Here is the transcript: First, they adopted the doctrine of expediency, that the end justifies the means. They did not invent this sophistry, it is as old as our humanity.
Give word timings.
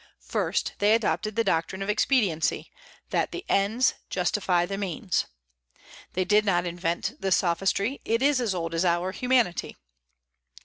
First, 0.23 0.73
they 0.79 0.95
adopted 0.95 1.35
the 1.35 1.43
doctrine 1.43 1.83
of 1.83 1.87
expediency, 1.91 2.71
that 3.11 3.31
the 3.31 3.45
end 3.47 3.93
justifies 4.09 4.67
the 4.67 4.75
means. 4.75 5.27
They 6.13 6.25
did 6.25 6.43
not 6.43 6.65
invent 6.65 7.17
this 7.21 7.37
sophistry, 7.37 8.01
it 8.03 8.23
is 8.23 8.41
as 8.41 8.55
old 8.55 8.73
as 8.73 8.83
our 8.83 9.11
humanity. 9.11 9.77